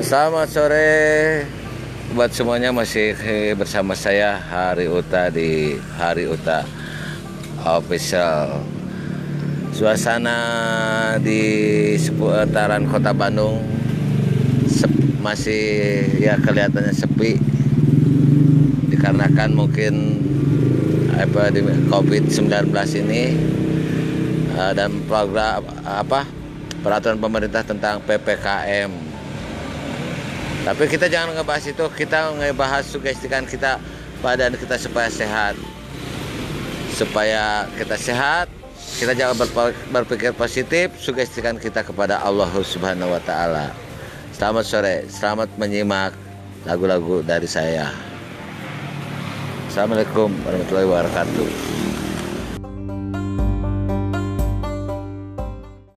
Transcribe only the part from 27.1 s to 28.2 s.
pemerintah tentang